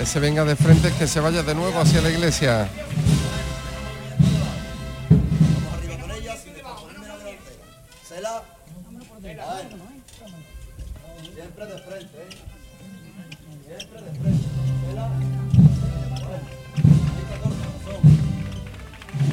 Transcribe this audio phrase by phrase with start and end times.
[0.00, 2.68] ese venga de frente que se vaya de nuevo hacia la iglesia.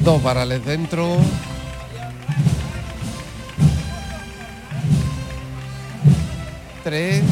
[0.02, 1.16] Dos varales dentro.
[6.84, 7.24] Tres.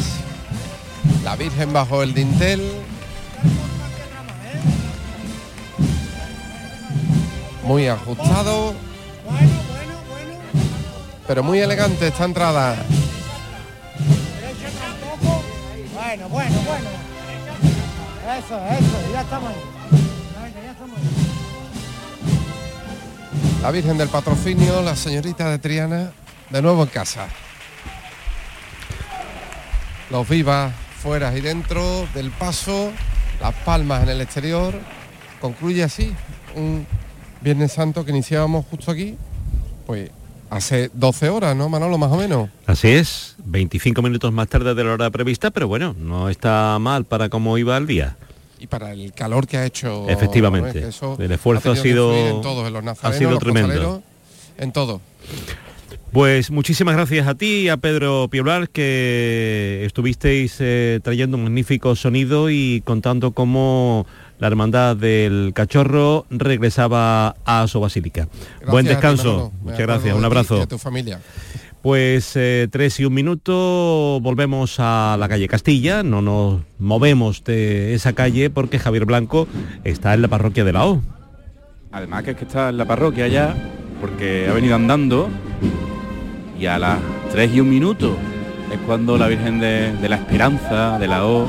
[1.23, 2.61] La Virgen bajo el dintel.
[7.65, 8.75] Muy ajustado.
[11.27, 12.77] Pero muy elegante esta entrada.
[15.95, 16.91] Bueno, bueno, bueno.
[18.39, 19.53] Eso, eso, ya estamos.
[23.63, 26.13] La Virgen del Patrocinio, la señorita de Triana,
[26.51, 27.27] de nuevo en casa.
[30.11, 32.93] Los vivas fuera y dentro del paso,
[33.41, 34.75] las palmas en el exterior.
[35.41, 36.15] Concluye así
[36.55, 36.87] un
[37.45, 39.17] Viernes Santo que iniciábamos justo aquí,
[39.87, 40.11] pues
[40.49, 42.49] hace 12 horas, ¿no, Manolo, más o menos?
[42.67, 47.05] Así es, 25 minutos más tarde de la hora prevista, pero bueno, no está mal
[47.05, 48.17] para cómo iba el día.
[48.59, 50.09] Y para el calor que ha hecho.
[50.09, 50.87] Efectivamente, ¿no?
[50.89, 54.03] Es que eso el esfuerzo ha sido- en todos, en los ha sido tremendo.
[54.57, 55.03] En todo.
[56.13, 61.97] Pues muchísimas gracias a ti y a Pedro Pioblar que estuvisteis eh, trayendo un magnífico
[61.97, 64.07] sonido y contando cómo
[64.45, 68.29] la hermandad del cachorro regresaba a su basílica.
[68.29, 69.53] Gracias Buen descanso.
[69.63, 70.15] Muchas gracias.
[70.15, 70.61] Un abrazo.
[70.61, 71.19] a tu familia.
[71.81, 77.95] Pues eh, tres y un minuto, volvemos a la calle Castilla, no nos movemos de
[77.95, 79.49] esa calle porque Javier Blanco
[79.83, 81.01] está en la parroquia de la O.
[81.91, 83.57] Además que es que está en la parroquia ya,
[83.99, 85.31] porque ha venido andando
[86.61, 86.99] y a las
[87.33, 88.15] 3 y un minuto
[88.71, 91.49] es cuando la Virgen de, de la Esperanza, de la O,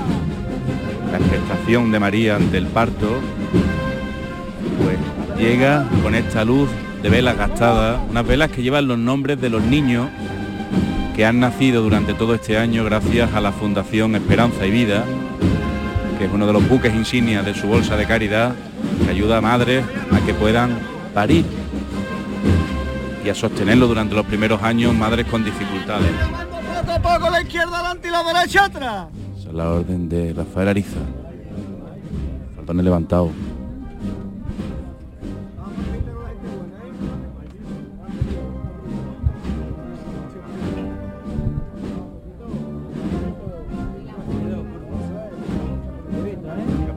[1.18, 3.08] la expectación de María ante el parto,
[4.82, 4.98] pues
[5.38, 6.70] llega con esta luz
[7.02, 10.10] de velas gastadas, unas velas que llevan los nombres de los niños
[11.16, 15.06] que han nacido durante todo este año gracias a la Fundación Esperanza y Vida,
[16.18, 18.54] que es uno de los buques insignias de su bolsa de caridad,
[19.06, 20.78] que ayuda a madres a que puedan
[21.14, 21.46] parir
[23.24, 26.12] y a sostenerlo durante los primeros años madres con dificultades.
[26.86, 29.25] Poco poco la izquierda adelante y la derecha atrás.
[29.56, 31.00] La orden de Rafael Ariza.
[32.58, 33.32] Faltones levantados.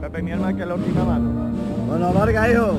[0.01, 1.31] Pepe, mi alma que la última mano.
[1.87, 2.77] Bueno, larga, hijo.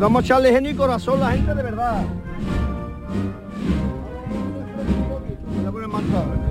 [0.00, 2.02] Vamos a echarle genio y corazón a la gente de verdad.
[5.98, 6.48] Tarde.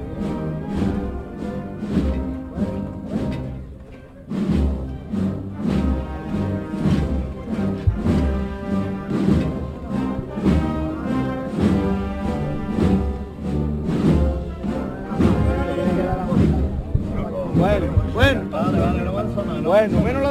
[17.56, 18.42] Bueno, bueno.
[19.64, 20.27] Bueno,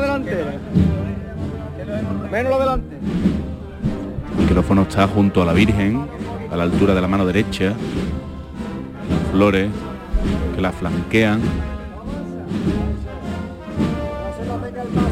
[4.97, 6.07] está junto a la Virgen,
[6.51, 7.75] a la altura de la mano derecha.
[9.31, 9.69] Flores
[10.55, 11.39] que la flanquean.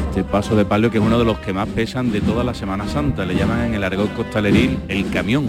[0.09, 2.55] Este paso de palio que es uno de los que más pesan de toda la
[2.55, 3.27] Semana Santa.
[3.27, 5.45] Le llaman en el argot costaleril el camión.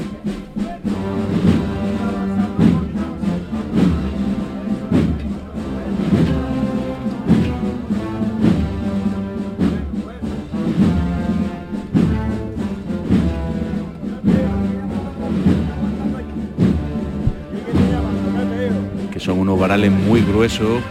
[20.37, 20.83] Gruesos,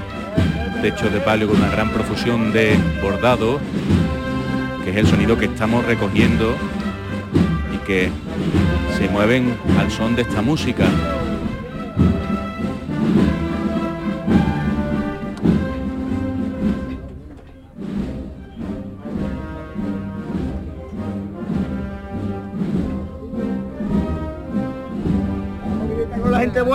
[0.81, 3.59] techos de palio con una gran profusión de bordado,
[4.83, 6.55] que es el sonido que estamos recogiendo
[7.71, 8.09] y que
[8.97, 10.85] se mueven al son de esta música.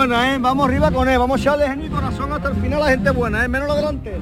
[0.07, 0.39] Buena, ¿eh?
[0.39, 2.91] Vamos arriba con él, vamos a echarle genio y corazón hasta el final a la
[2.91, 3.47] gente buena, ¿eh?
[3.47, 4.17] Menos la delantera.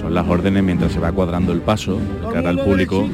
[0.00, 3.06] Son las órdenes mientras se va cuadrando el paso de cara al público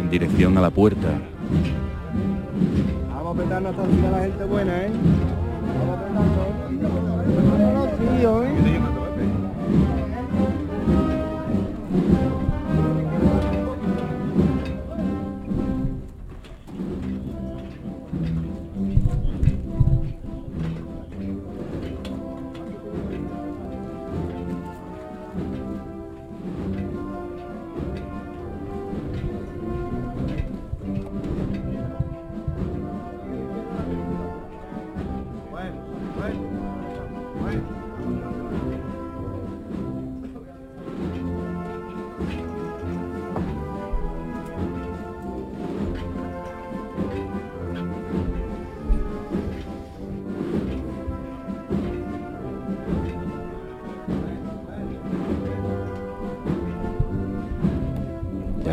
[0.00, 1.08] en dirección a la puerta.
[3.12, 4.90] Vamos a petarnos hasta el final a la gente buena, ¿eh?
[7.58, 8.91] Vamos a tío, ¿eh?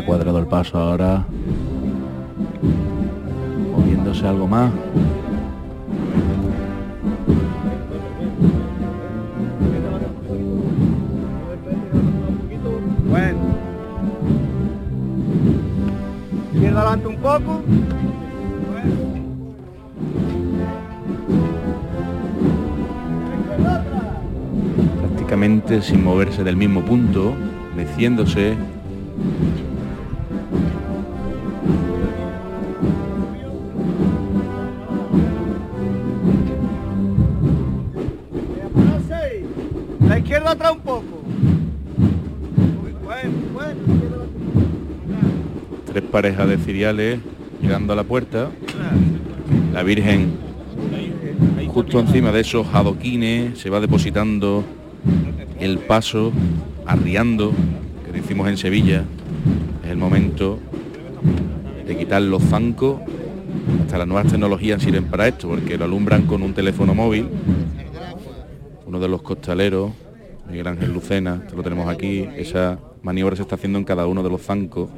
[0.06, 1.24] Cuadrado el paso ahora.
[3.76, 4.70] Moviéndose algo más.
[13.08, 13.38] Bueno.
[16.54, 17.62] Izquierda adelante un poco.
[25.30, 27.34] prácticamente sin moverse del mismo punto,
[27.76, 28.56] meciéndose.
[46.20, 47.18] Tres parejas de ciriales
[47.62, 48.50] llegando a la puerta.
[49.72, 50.34] La Virgen
[51.66, 54.62] justo encima de esos adoquines se va depositando
[55.58, 56.30] el paso,
[56.84, 57.54] arriando,
[58.04, 59.04] que decimos en Sevilla.
[59.82, 60.58] Es el momento
[61.86, 63.00] de quitar los zancos.
[63.84, 67.28] Hasta las nuevas tecnologías sirven para esto, porque lo alumbran con un teléfono móvil.
[68.84, 69.90] Uno de los costaleros,
[70.50, 74.22] Miguel Ángel Lucena, esto lo tenemos aquí, esa maniobra se está haciendo en cada uno
[74.22, 74.90] de los zancos.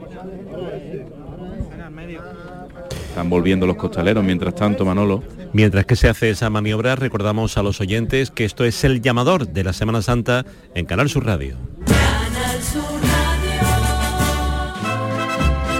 [3.12, 5.23] Están volviendo los costaleros, mientras tanto, Manolo.
[5.53, 9.49] Mientras que se hace esa maniobra, recordamos a los oyentes que esto es el llamador
[9.49, 11.59] de la Semana Santa en Canal Sur Radio.
[11.85, 13.61] Canal Sur Radio.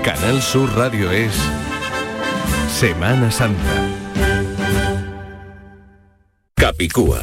[0.05, 1.33] Canal Sur Radio es
[2.69, 3.89] Semana Santa.
[6.55, 7.23] Capicúa,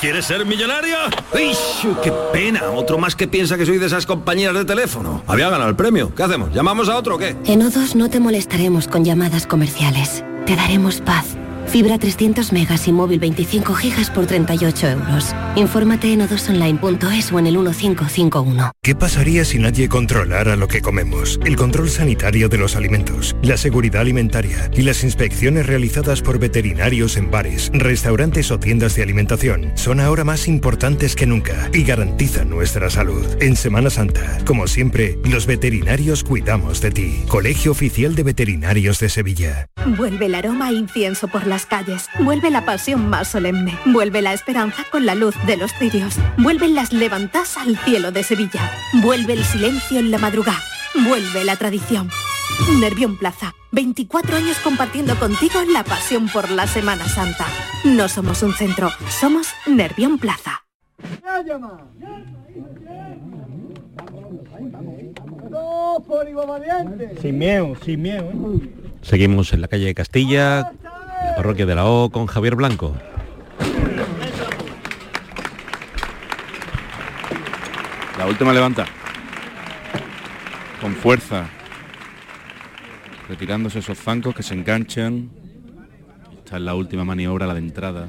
[0.00, 0.96] ¿Quieres ser millonario?
[1.32, 1.56] ¡Uy,
[2.02, 2.70] qué pena!
[2.70, 5.22] Otro más que piensa que soy de esas compañías de teléfono.
[5.26, 6.14] Había ganado el premio.
[6.14, 6.52] ¿Qué hacemos?
[6.52, 7.36] ¿Llamamos a otro o qué?
[7.44, 10.24] En O2 no te molestaremos con llamadas comerciales.
[10.46, 11.36] Te daremos paz.
[11.68, 15.34] Fibra 300 megas y móvil 25 gigas por 38 euros.
[15.54, 18.72] Infórmate en odosonline.es o en el 1551.
[18.82, 21.38] ¿Qué pasaría si nadie controlara lo que comemos?
[21.44, 27.18] El control sanitario de los alimentos, la seguridad alimentaria y las inspecciones realizadas por veterinarios
[27.18, 32.48] en bares, restaurantes o tiendas de alimentación son ahora más importantes que nunca y garantizan
[32.48, 33.26] nuestra salud.
[33.42, 37.24] En Semana Santa, como siempre, los veterinarios cuidamos de ti.
[37.28, 39.66] Colegio Oficial de Veterinarios de Sevilla.
[39.98, 42.08] Vuelve el aroma a incienso por las calles.
[42.20, 43.76] Vuelve la pasión más solemne.
[43.86, 46.14] Vuelve la esperanza con la luz de los cirios.
[46.36, 48.70] Vuelven las levantas al cielo de Sevilla.
[49.02, 50.62] Vuelve el silencio en la madrugada.
[50.94, 52.10] Vuelve la tradición.
[52.78, 53.54] Nervión Plaza.
[53.72, 57.46] 24 años compartiendo contigo la pasión por la Semana Santa.
[57.82, 60.62] No somos un centro, somos Nervión Plaza.
[67.20, 68.30] Sin miedo, sin miedo.
[68.30, 68.70] ¿eh?
[69.02, 70.72] Seguimos en la calle de Castilla,
[71.24, 72.94] la parroquia de la O con Javier Blanco.
[78.18, 78.84] La última levanta.
[80.80, 81.46] Con fuerza.
[83.28, 85.30] Retirándose esos zancos que se enganchan.
[86.38, 88.08] Esta es la última maniobra, la de entrada.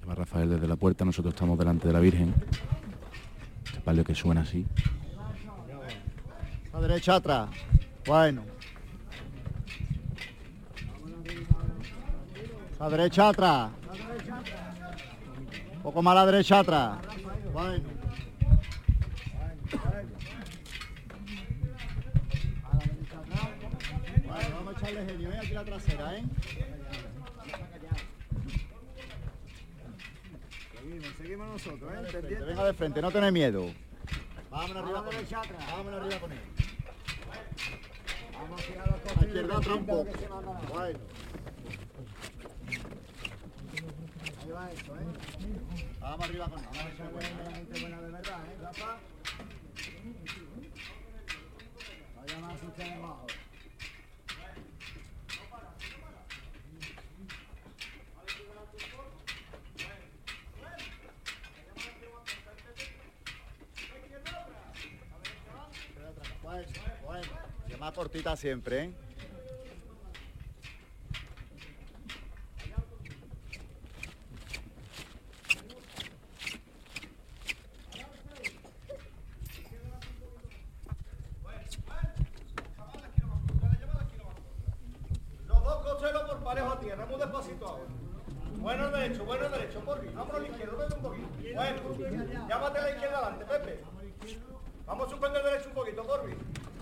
[0.00, 2.34] Llama Rafael desde la puerta, nosotros estamos delante de la Virgen.
[3.64, 4.66] Este palio que suena así.
[6.72, 7.48] A derecha atrás.
[8.04, 8.42] Bueno.
[12.80, 13.70] A derecha atrás.
[15.84, 16.98] Poco más a la derecha atrás.
[17.52, 17.84] Bueno.
[22.64, 23.48] A la derecha atrás.
[24.26, 25.38] Bueno, vamos a echarle genio, ¿eh?
[25.38, 26.24] Aquí la trasera, ¿eh?
[30.84, 31.66] Seguimos, seguimos
[32.14, 32.44] Pendiente.
[32.44, 33.72] Venga de frente, no tenés miedo.
[34.50, 35.26] Vámonos arriba con él.
[35.70, 36.38] Vámonos arriba con él.
[38.34, 40.10] A la izquierda atrás un poco.
[40.72, 40.98] Bueno.
[44.40, 45.04] Ahí va eso, ¿eh?
[46.00, 46.64] Vamos arriba con él.
[46.66, 48.98] Vamos a echar buena, gente buena de verdad, ¿eh, Rafa?
[52.16, 53.26] Vaya más usted abajo.
[66.42, 66.68] Bueno,
[67.04, 67.32] bueno.
[67.66, 68.90] Que más cortita siempre, ¿eh?
[88.58, 90.08] Bueno derecho, bueno derecho, Porfi.
[90.08, 91.28] Vámonos a la izquierda, vete un poquito.
[91.54, 93.84] Bueno, llámate a la izquierda adelante, Pepe.
[94.86, 96.34] Vamos a suspender derecho un poquito, Porfi.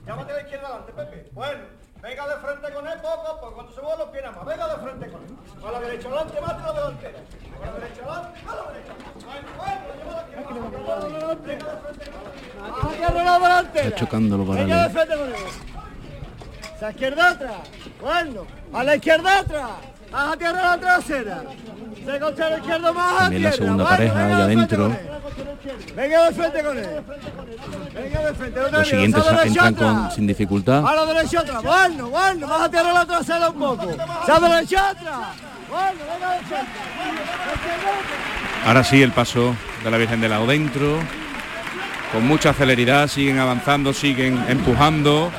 [0.06, 1.30] Llámate a la izquierda adelante, Pepe.
[1.32, 1.64] Bueno,
[2.00, 3.54] venga de frente con él, poco a poco.
[3.54, 5.36] Cuando se muevan los pies nada más, venga de frente con él.
[5.66, 7.18] A la derecha adelante, mate la delantera.
[7.62, 8.92] A la derecha adelante, a la derecha.
[9.26, 10.34] Bueno, bueno, llévala aquí.
[10.34, 12.18] Venga de frente con
[13.16, 13.28] él.
[13.28, 13.60] A la.
[13.62, 14.72] Está chocando los varales.
[16.80, 17.56] A la izquierda atrás.
[18.00, 19.70] Bueno, a la izquierda atrás.
[20.12, 21.42] A tierra la trasera.
[22.04, 24.84] Se costado izquierdo más a También la segunda pareja venga ahí de frente adentro.
[24.84, 25.94] con él.
[25.94, 27.02] Venga de frente con él.
[27.94, 28.60] Venga de frente.
[28.72, 30.86] Los siguientes la entran con, sin dificultad.
[30.86, 31.62] A la derecha atrás.
[31.62, 33.88] Bueno, bueno, más a tierra la trasera un poco.
[33.88, 35.51] A la derecha atrás.
[38.64, 40.98] Ahora sí el paso de la Virgen de la O dentro.
[42.12, 45.30] Con mucha celeridad siguen avanzando, siguen empujando.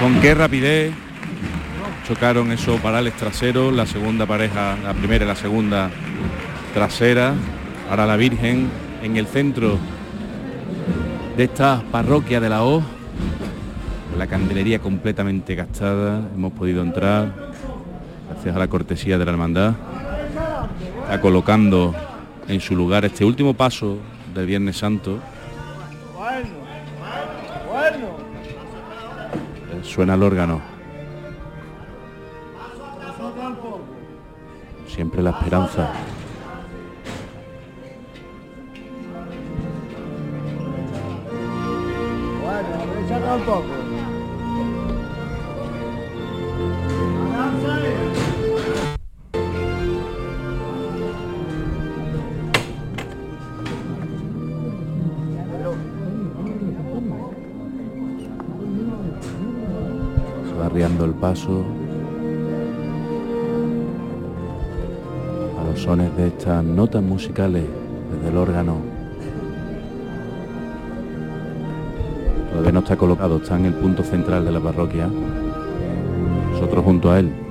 [0.00, 0.92] Con qué rapidez
[2.08, 5.90] chocaron esos varales traseros, la segunda pareja, la primera y la segunda
[6.74, 7.34] trasera.
[7.90, 8.70] Ahora la Virgen
[9.02, 9.78] en el centro
[11.36, 12.82] de esta parroquia de la O.
[14.18, 16.28] La candelería completamente gastada.
[16.34, 17.49] Hemos podido entrar
[18.40, 19.74] gracias a la cortesía de la hermandad.
[21.02, 21.94] Está colocando
[22.48, 23.98] en su lugar este último paso
[24.32, 25.18] del Viernes Santo.
[29.82, 30.62] Suena el órgano.
[34.88, 35.92] Siempre la esperanza.
[42.42, 43.79] Bueno, un poco.
[61.30, 61.64] Paso.
[65.60, 67.64] A los sones de estas notas musicales
[68.12, 68.78] desde el órgano.
[72.50, 75.08] Todavía no está colocado, está en el punto central de la parroquia.
[76.52, 77.49] Nosotros junto a él.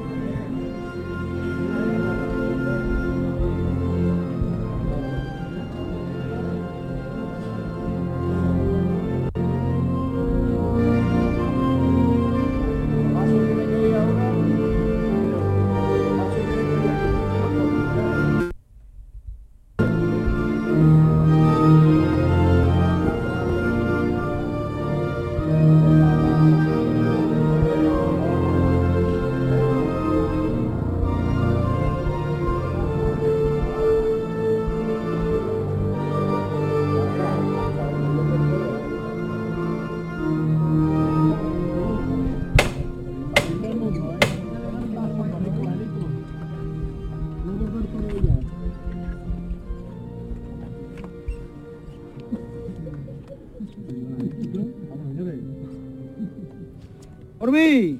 [57.39, 57.99] Orbi.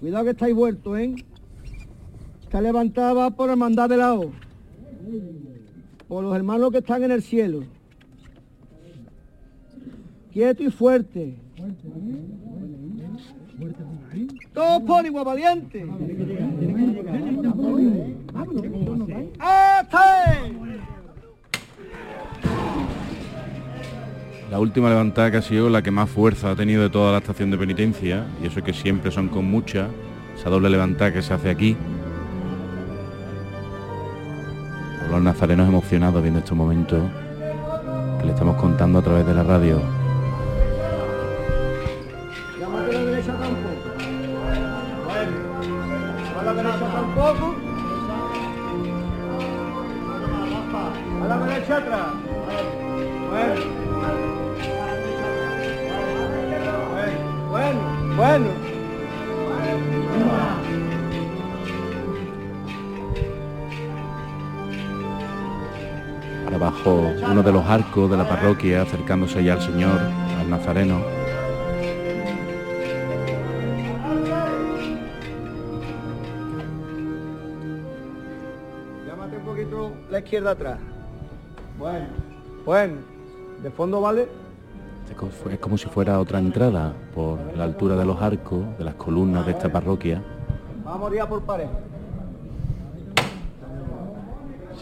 [0.00, 1.14] Cuidado que estáis vueltos, ¿eh?
[2.42, 4.32] Está levantada por hermandad de la O.
[6.08, 7.64] Por los hermanos que están en el cielo.
[10.32, 11.36] Quieto y fuerte.
[14.52, 15.86] Todos por igual valiente.
[19.38, 20.61] ¡Hasta!
[24.52, 27.18] La última levantada que ha sido la que más fuerza ha tenido de toda la
[27.20, 29.86] estación de penitencia, y eso que siempre son con mucha,
[30.36, 31.74] esa doble levantada que se hace aquí.
[35.10, 37.00] Los nazarenos emocionados viendo estos momentos
[38.20, 39.80] que le estamos contando a través de la radio.
[46.38, 47.54] A la derecha tampoco.
[67.32, 69.98] Uno de los arcos de la parroquia, acercándose ya al Señor,
[70.38, 71.00] al Nazareno.
[79.06, 80.78] Llámate un poquito la izquierda atrás.
[81.78, 82.06] Bueno,
[82.64, 82.94] bueno.
[83.62, 84.28] De fondo vale.
[85.50, 89.44] Es como- si fuera otra entrada por la altura de los arcos, de las columnas
[89.46, 90.22] de esta parroquia.
[90.84, 91.70] Vamos ya por pareja.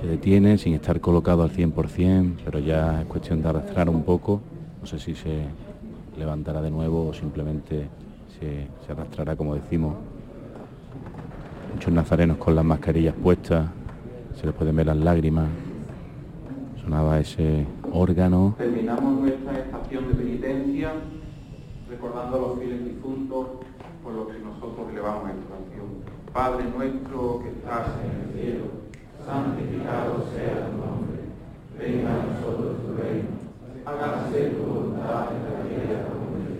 [0.00, 4.40] Se detiene sin estar colocado al 100%, pero ya es cuestión de arrastrar un poco.
[4.80, 5.45] No sé si se
[6.19, 7.87] levantará de nuevo o simplemente
[8.38, 9.97] se, arrastrará, como decimos,
[11.75, 13.69] muchos nazarenos con las mascarillas puestas,
[14.40, 15.49] se les pueden ver las lágrimas,
[16.83, 18.54] sonaba ese órgano.
[18.57, 20.92] Terminamos nuestra estación de penitencia
[21.90, 23.47] recordando a los fieles difuntos
[24.02, 25.88] por los que nosotros elevamos esta oración.
[26.33, 28.79] Padre nuestro que estás en el cielo,
[29.26, 31.20] santificado sea tu nombre.
[31.78, 33.28] Venga a nosotros tu reino.
[33.84, 36.56] Hágase tu voluntad en la tierra como en el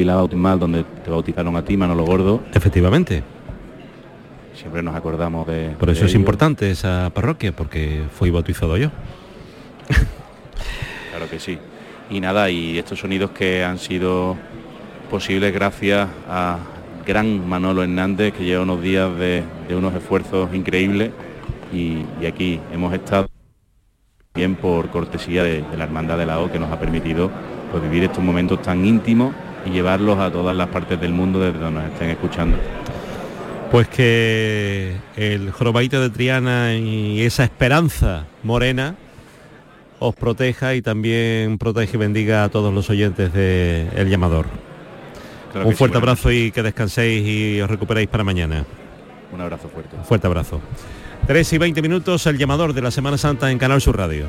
[0.00, 2.40] pila bautismal donde te bautizaron a ti, Manolo Gordo.
[2.54, 3.22] Efectivamente.
[4.54, 5.76] Siempre nos acordamos de...
[5.78, 6.20] Por eso de es ello.
[6.20, 8.88] importante esa parroquia, porque fui bautizado yo.
[11.10, 11.58] Claro que sí.
[12.08, 14.36] Y nada, y estos sonidos que han sido
[15.10, 16.56] posibles gracias a
[17.06, 21.10] gran Manolo Hernández, que lleva unos días de, de unos esfuerzos increíbles
[21.74, 23.28] y, y aquí hemos estado
[24.34, 27.30] bien por cortesía de, de la Hermandad de la O que nos ha permitido
[27.70, 29.34] pues, vivir estos momentos tan íntimos
[29.66, 32.56] y llevarlos a todas las partes del mundo desde donde nos estén escuchando.
[33.70, 38.96] Pues que el jorobaito de Triana y esa esperanza morena
[40.00, 44.46] os proteja y también protege y bendiga a todos los oyentes de El Llamador.
[45.52, 48.64] Claro Un sí, fuerte abrazo y que descanséis y os recuperéis para mañana.
[49.32, 49.96] Un abrazo fuerte.
[49.96, 50.60] Un fuerte abrazo.
[51.26, 54.26] 3 y 20 minutos, El Llamador de la Semana Santa en Canal Sur Radio.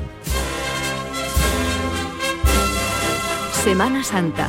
[3.64, 4.48] Semana Santa.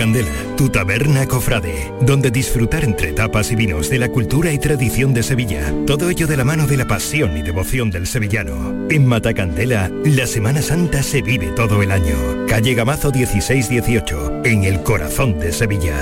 [0.00, 5.12] Matacandela, tu taberna cofrade, donde disfrutar entre tapas y vinos de la cultura y tradición
[5.12, 5.74] de Sevilla.
[5.86, 8.88] Todo ello de la mano de la pasión y devoción del sevillano.
[8.88, 12.16] En Matacandela, la Semana Santa se vive todo el año.
[12.48, 15.98] Calle Gamazo 1618, en el corazón de Sevilla.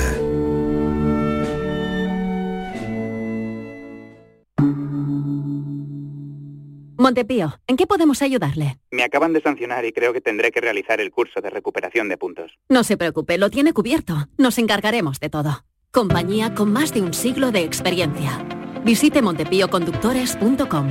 [7.09, 8.81] Montepío, ¿en qué podemos ayudarle?
[8.91, 12.19] Me acaban de sancionar y creo que tendré que realizar el curso de recuperación de
[12.19, 12.59] puntos.
[12.69, 14.29] No se preocupe, lo tiene cubierto.
[14.37, 15.65] Nos encargaremos de todo.
[15.91, 18.47] Compañía con más de un siglo de experiencia.
[18.85, 20.89] Visite montepíoconductores.com.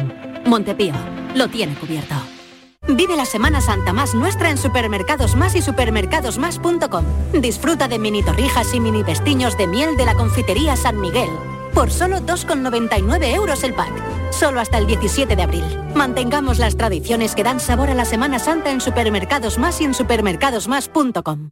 [0.47, 0.95] Montepío,
[1.36, 2.15] lo tiene cubierto.
[2.88, 7.06] Vive la Semana Santa más nuestra en Supermercados Más y supermercadosmás.com.
[7.34, 11.30] Disfruta de mini torrijas y mini pestiños de miel de la confitería San Miguel.
[11.78, 13.94] Por solo 2,99 euros el pack.
[14.32, 15.63] Solo hasta el 17 de abril.
[15.94, 19.94] Mantengamos las tradiciones que dan sabor a la Semana Santa en Supermercados Más y en
[19.94, 21.52] supermercadosmás.com.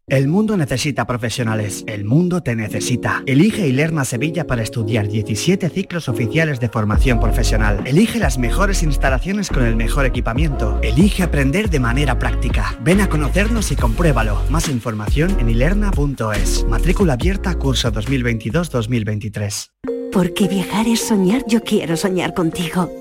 [0.07, 1.83] El mundo necesita profesionales.
[1.87, 3.23] El mundo te necesita.
[3.25, 7.81] Elige Ilerna Sevilla para estudiar 17 ciclos oficiales de formación profesional.
[7.85, 10.79] Elige las mejores instalaciones con el mejor equipamiento.
[10.81, 12.77] Elige aprender de manera práctica.
[12.81, 14.41] Ven a conocernos y compruébalo.
[14.49, 16.65] Más información en ilerna.es.
[16.65, 19.69] Matrícula abierta curso 2022-2023.
[20.11, 22.91] Porque viajar es soñar, yo quiero soñar contigo.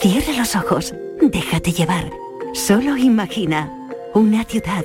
[0.00, 2.10] Cierra los ojos, déjate llevar.
[2.54, 3.70] Solo imagina
[4.14, 4.84] una ciudad,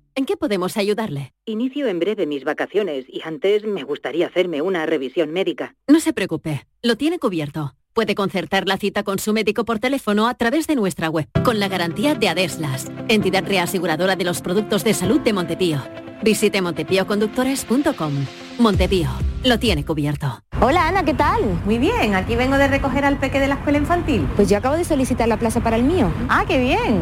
[0.15, 1.33] ¿en qué podemos ayudarle?
[1.45, 5.75] Inicio en breve mis vacaciones y antes me gustaría hacerme una revisión médica.
[5.87, 7.75] No se preocupe, lo tiene cubierto.
[7.93, 11.59] Puede concertar la cita con su médico por teléfono a través de nuestra web, con
[11.59, 15.81] la garantía de Adeslas, entidad reaseguradora de los productos de salud de Montepío.
[16.23, 18.13] Visite montepíoconductores.com.
[18.59, 19.09] Montepío,
[19.43, 20.41] lo tiene cubierto.
[20.61, 21.41] Hola Ana, ¿qué tal?
[21.65, 24.27] Muy bien, aquí vengo de recoger al peque de la escuela infantil.
[24.35, 26.11] Pues yo acabo de solicitar la plaza para el mío.
[26.29, 27.01] Ah, qué bien.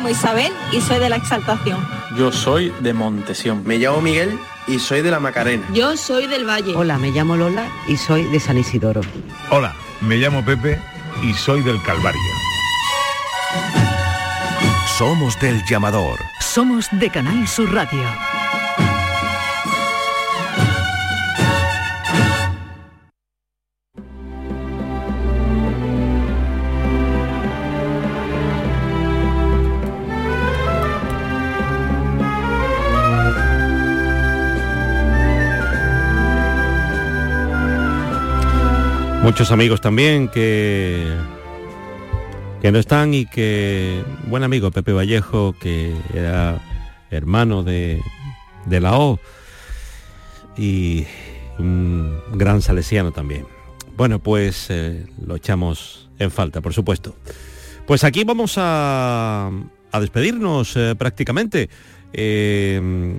[0.00, 1.78] Llamo Isabel y soy de la Exaltación.
[2.16, 3.62] Yo soy de Montesión.
[3.66, 5.66] Me llamo Miguel y soy de la Macarena.
[5.74, 6.74] Yo soy del Valle.
[6.74, 9.02] Hola, me llamo Lola y soy de San Isidoro.
[9.50, 10.80] Hola, me llamo Pepe
[11.22, 12.20] y soy del Calvario.
[14.96, 16.18] Somos del llamador.
[16.40, 18.39] Somos de Canal Sur Radio.
[39.40, 41.16] Muchos amigos también que
[42.60, 46.60] que no están y que buen amigo Pepe Vallejo que era
[47.10, 48.02] hermano de,
[48.66, 49.18] de la O
[50.58, 51.06] y
[51.58, 53.46] un gran salesiano también.
[53.96, 57.16] Bueno, pues eh, lo echamos en falta, por supuesto.
[57.86, 59.50] Pues aquí vamos a,
[59.90, 61.70] a despedirnos eh, prácticamente.
[62.12, 63.18] Eh,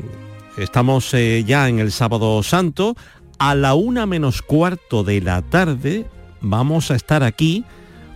[0.55, 1.15] estamos
[1.47, 2.95] ya en el sábado santo.
[3.43, 6.05] A la una menos cuarto de la tarde
[6.41, 7.65] vamos a estar aquí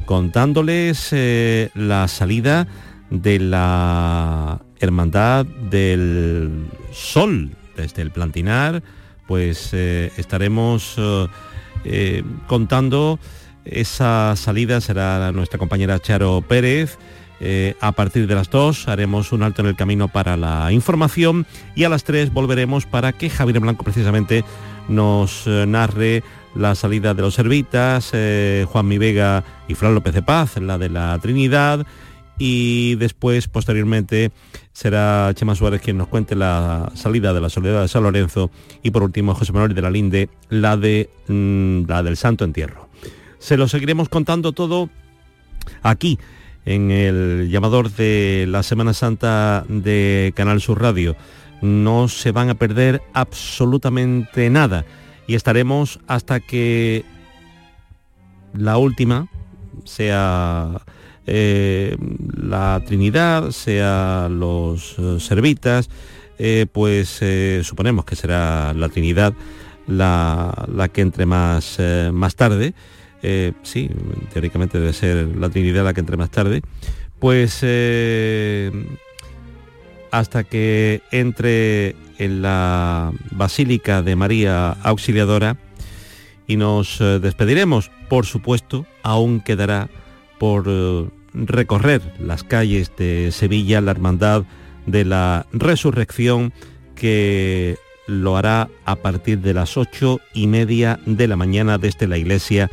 [0.05, 1.09] contándoles
[1.73, 2.67] la salida
[3.09, 8.83] de la Hermandad del Sol desde el Plantinar,
[9.25, 10.95] pues estaremos
[11.85, 13.17] eh, contando
[13.65, 16.99] esa salida será nuestra compañera Charo Pérez.
[17.39, 21.45] Eh, a partir de las 2 haremos un alto en el camino para la información
[21.75, 24.45] y a las 3 volveremos para que Javier Blanco precisamente
[24.87, 26.23] nos eh, narre
[26.55, 30.87] la salida de los Servitas, Juan Mi Vega y Fran López de Paz, la de
[30.87, 31.85] la Trinidad
[32.37, 34.31] y después posteriormente
[34.73, 38.51] será Chema Suárez quien nos cuente la salida de la Soledad de San Lorenzo
[38.83, 42.89] y por último José Manuel de la Linde la de mm, la del Santo Entierro.
[43.39, 44.89] Se lo seguiremos contando todo
[45.81, 46.19] aquí
[46.65, 51.15] en el llamador de la Semana Santa de Canal Sur Radio.
[51.61, 54.85] No se van a perder absolutamente nada
[55.27, 57.05] y estaremos hasta que
[58.53, 59.27] la última
[59.83, 60.81] sea
[61.27, 61.97] eh,
[62.37, 65.89] la Trinidad, sea los eh, Servitas,
[66.37, 67.21] eh, pues
[67.65, 69.33] suponemos que será la Trinidad
[69.87, 71.79] la, la que entre más,
[72.11, 72.73] más tarde.
[73.63, 73.89] Sí,
[74.33, 76.61] teóricamente debe ser la Trinidad la que entre más tarde.
[77.19, 77.63] Pues
[80.11, 85.57] hasta que entre en la Basílica de María Auxiliadora
[86.47, 87.91] y nos despediremos.
[88.09, 89.89] Por supuesto, aún quedará
[90.37, 94.43] por eh, recorrer las calles de Sevilla, la Hermandad
[94.85, 96.53] de la Resurrección,
[96.95, 102.17] que lo hará a partir de las ocho y media de la mañana desde la
[102.17, 102.69] iglesia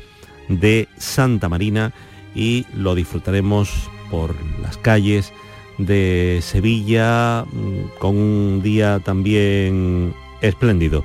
[0.49, 1.93] de Santa Marina
[2.35, 5.33] y lo disfrutaremos por las calles
[5.79, 11.05] de Sevilla mm, con un día también espléndido.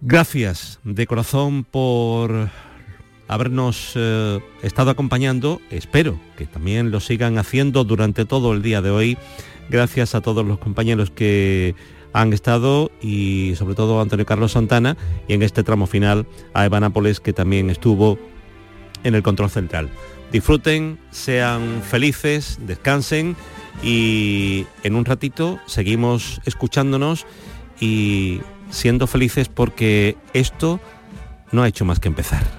[0.00, 2.50] Gracias de corazón por
[3.26, 5.60] habernos eh, estado acompañando.
[5.70, 9.18] Espero que también lo sigan haciendo durante todo el día de hoy.
[9.70, 11.74] Gracias a todos los compañeros que
[12.12, 16.80] han estado y sobre todo Antonio Carlos Santana y en este tramo final a Eva
[16.80, 18.18] Nápoles que también estuvo
[19.04, 19.88] en el control central.
[20.32, 23.36] Disfruten, sean felices, descansen
[23.82, 27.26] y en un ratito seguimos escuchándonos
[27.80, 28.40] y
[28.70, 30.80] siendo felices porque esto
[31.52, 32.57] no ha hecho más que empezar.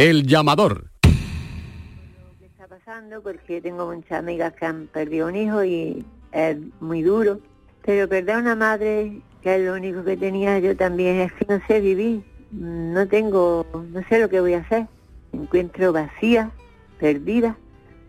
[0.00, 0.86] El llamador.
[1.02, 3.20] ¿Qué está pasando?
[3.22, 7.38] Porque tengo muchas amigas que han perdido un hijo y es muy duro.
[7.84, 11.44] Pero perder a una madre, que es lo único que tenía yo también, es que
[11.50, 12.22] no sé vivir.
[12.50, 14.86] No tengo, no sé lo que voy a hacer.
[15.32, 16.50] Me encuentro vacía,
[16.98, 17.58] perdida.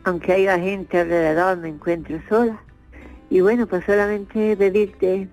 [0.05, 2.63] Aunque haya gente alrededor, me encuentro sola.
[3.29, 5.27] Y bueno, pues solamente pedirte,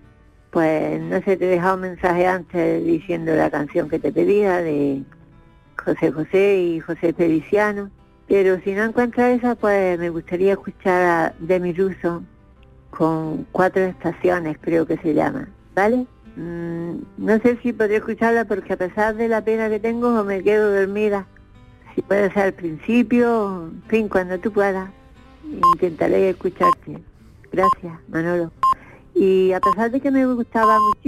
[0.50, 4.56] pues no sé, te he dejado un mensaje antes diciendo la canción que te pedía
[4.56, 5.04] de
[5.88, 7.90] José José y José Feliciano.
[8.26, 12.22] Pero si no encuentro esa, pues me gustaría escuchar a Demi Russo
[12.90, 16.06] con cuatro estaciones, creo que se llama, ¿vale?
[16.36, 20.42] Mm, no sé si podré escucharla porque a pesar de la pena que tengo, me
[20.42, 21.26] quedo dormida.
[21.94, 24.90] Si puede ser al principio, en fin, cuando tú puedas,
[25.44, 26.98] intentaré escucharte.
[27.50, 28.52] Gracias, Manolo.
[29.14, 30.96] Y a pesar de que me gustaba mucho